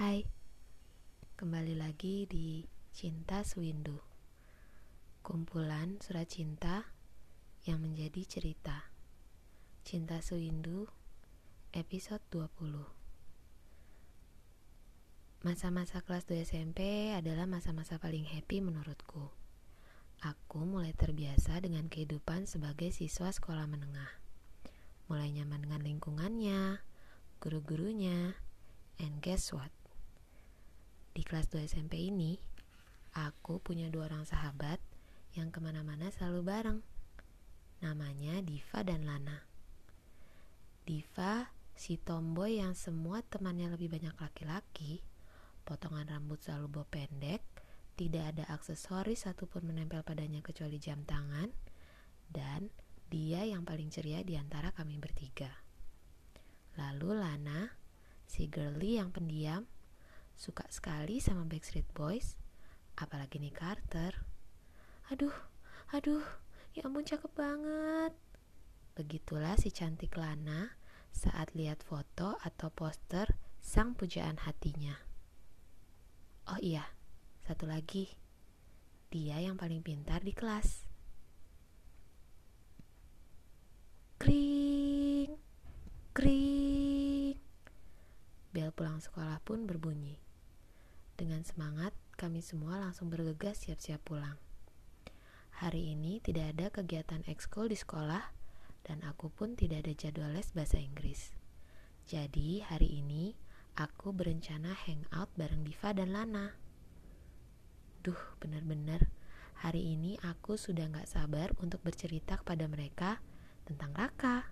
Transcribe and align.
Hai, 0.00 0.24
kembali 1.36 1.76
lagi 1.76 2.24
di 2.24 2.64
Cinta 2.88 3.44
Swindu. 3.44 4.00
Kumpulan 5.20 6.00
surat 6.00 6.24
cinta 6.24 6.88
yang 7.68 7.84
menjadi 7.84 8.24
cerita. 8.24 8.88
Cinta 9.84 10.24
Swindu 10.24 10.88
episode 11.76 12.24
20 12.32 12.80
Masa-masa 15.44 16.00
kelas 16.00 16.24
2 16.24 16.48
SMP 16.48 17.12
adalah 17.12 17.44
masa-masa 17.44 18.00
paling 18.00 18.24
happy 18.24 18.64
menurutku. 18.64 19.28
Aku 20.24 20.64
mulai 20.64 20.96
terbiasa 20.96 21.60
dengan 21.60 21.92
kehidupan 21.92 22.48
sebagai 22.48 22.88
siswa 22.88 23.28
sekolah 23.28 23.68
menengah. 23.68 24.16
Mulai 25.12 25.28
nyaman 25.36 25.68
dengan 25.68 25.84
lingkungannya, 25.84 26.80
guru-gurunya, 27.36 28.40
and 28.96 29.20
guess 29.20 29.52
what? 29.52 29.68
Di 31.20 31.28
kelas 31.28 31.52
2 31.52 31.68
SMP 31.68 32.08
ini, 32.08 32.40
aku 33.12 33.60
punya 33.60 33.92
dua 33.92 34.08
orang 34.08 34.24
sahabat 34.24 34.80
yang 35.36 35.52
ke 35.52 35.60
mana-mana 35.60 36.08
selalu 36.08 36.40
bareng. 36.40 36.80
Namanya 37.84 38.40
Diva 38.40 38.80
dan 38.80 39.04
Lana. 39.04 39.44
Diva, 40.88 41.52
si 41.76 42.00
tomboy 42.00 42.64
yang 42.64 42.72
semua 42.72 43.20
temannya 43.20 43.68
lebih 43.68 43.92
banyak 43.92 44.16
laki-laki, 44.16 45.04
potongan 45.68 46.08
rambut 46.08 46.40
selalu 46.40 46.80
bob 46.80 46.88
pendek, 46.88 47.44
tidak 48.00 48.32
ada 48.32 48.48
aksesoris 48.56 49.28
satupun 49.28 49.68
menempel 49.68 50.00
padanya 50.00 50.40
kecuali 50.40 50.80
jam 50.80 51.04
tangan, 51.04 51.52
dan 52.32 52.72
dia 53.12 53.44
yang 53.44 53.68
paling 53.68 53.92
ceria 53.92 54.24
di 54.24 54.40
antara 54.40 54.72
kami 54.72 54.96
bertiga. 54.96 55.52
Lalu 56.80 57.12
Lana, 57.12 57.68
si 58.24 58.48
girly 58.48 58.96
yang 58.96 59.12
pendiam, 59.12 59.68
suka 60.40 60.64
sekali 60.72 61.20
sama 61.20 61.44
Backstreet 61.44 61.84
Boys, 61.92 62.40
apalagi 62.96 63.36
nih 63.36 63.52
Carter. 63.52 64.24
Aduh, 65.12 65.36
aduh, 65.92 66.24
ya 66.72 66.88
ampun 66.88 67.04
cakep 67.04 67.28
banget. 67.36 68.16
Begitulah 68.96 69.60
si 69.60 69.68
cantik 69.68 70.16
Lana 70.16 70.80
saat 71.12 71.52
lihat 71.52 71.84
foto 71.84 72.40
atau 72.40 72.72
poster 72.72 73.36
sang 73.60 73.92
pujaan 73.92 74.40
hatinya. 74.40 74.96
Oh 76.48 76.56
iya, 76.56 76.88
satu 77.44 77.68
lagi. 77.68 78.08
Dia 79.12 79.44
yang 79.44 79.60
paling 79.60 79.84
pintar 79.84 80.24
di 80.24 80.32
kelas. 80.32 80.88
Kring, 84.16 85.36
kring. 86.16 87.36
Bel 88.56 88.72
pulang 88.72 89.04
sekolah 89.04 89.36
pun 89.44 89.68
berbunyi. 89.68 90.29
Dengan 91.20 91.44
semangat, 91.44 91.92
kami 92.16 92.40
semua 92.40 92.80
langsung 92.80 93.12
bergegas 93.12 93.68
siap-siap 93.68 94.00
pulang. 94.08 94.40
Hari 95.60 95.92
ini 95.92 96.16
tidak 96.24 96.56
ada 96.56 96.72
kegiatan 96.72 97.20
ekskul 97.28 97.68
di 97.68 97.76
sekolah 97.76 98.24
dan 98.88 99.04
aku 99.04 99.28
pun 99.28 99.52
tidak 99.52 99.84
ada 99.84 99.92
jadwal 99.92 100.32
les 100.32 100.48
bahasa 100.56 100.80
Inggris. 100.80 101.36
Jadi 102.08 102.64
hari 102.64 103.04
ini 103.04 103.36
aku 103.76 104.16
berencana 104.16 104.72
hangout 104.72 105.28
bareng 105.36 105.60
Diva 105.60 105.92
dan 105.92 106.16
Lana. 106.16 106.56
Duh, 108.00 108.16
benar-benar 108.40 109.12
hari 109.60 109.92
ini 109.92 110.16
aku 110.24 110.56
sudah 110.56 110.88
gak 110.88 111.04
sabar 111.04 111.52
untuk 111.60 111.84
bercerita 111.84 112.40
kepada 112.40 112.64
mereka 112.64 113.20
tentang 113.68 113.92
Raka. 113.92 114.48